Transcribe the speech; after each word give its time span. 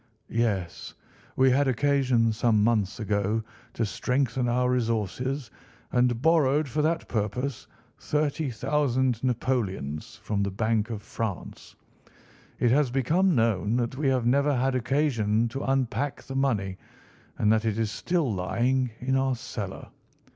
"Yes. 0.31 0.95
We 1.35 1.51
had 1.51 1.67
occasion 1.67 2.33
some 2.33 2.63
months 2.63 2.99
ago 2.99 3.43
to 3.75 3.85
strengthen 3.85 4.47
our 4.49 4.67
resources 4.71 5.51
and 5.91 6.19
borrowed 6.23 6.67
for 6.67 6.81
that 6.81 7.07
purpose 7.07 7.67
30,000 7.99 9.23
napoleons 9.23 10.15
from 10.23 10.41
the 10.41 10.49
Bank 10.49 10.89
of 10.89 11.03
France. 11.03 11.75
It 12.59 12.71
has 12.71 12.89
become 12.89 13.35
known 13.35 13.75
that 13.77 13.95
we 13.95 14.07
have 14.07 14.25
never 14.25 14.55
had 14.57 14.73
occasion 14.73 15.47
to 15.49 15.61
unpack 15.65 16.23
the 16.23 16.35
money, 16.35 16.77
and 17.37 17.51
that 17.51 17.63
it 17.65 17.77
is 17.77 17.91
still 17.91 18.33
lying 18.33 18.89
in 19.01 19.15
our 19.15 19.35
cellar. 19.35 19.87